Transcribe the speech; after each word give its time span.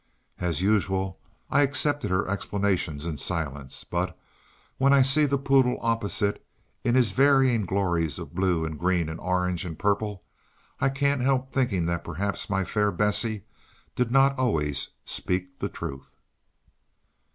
As 0.39 0.63
usual, 0.63 1.19
I 1.51 1.61
accepted 1.61 2.09
her 2.09 2.27
explanations 2.27 3.05
in 3.05 3.19
silence; 3.19 3.83
but, 3.83 4.17
when 4.79 4.93
I 4.93 5.03
see 5.03 5.27
the 5.27 5.37
poodle 5.37 5.77
opposite, 5.79 6.43
in 6.83 6.95
his 6.95 7.11
varying 7.11 7.67
glories 7.67 8.17
of 8.17 8.33
blue, 8.33 8.65
and 8.65 8.79
green, 8.79 9.09
and 9.09 9.19
orange, 9.19 9.63
and 9.63 9.77
purple, 9.77 10.23
I 10.79 10.89
can't 10.89 11.21
help 11.21 11.51
thinking 11.53 11.85
that 11.85 12.03
perhaps 12.03 12.49
my 12.49 12.63
fair 12.63 12.91
Bessie 12.91 13.43
did 13.95 14.09
not 14.09 14.39
always 14.39 14.87
speak 15.05 15.59
the 15.59 15.69
truth. 15.69 16.15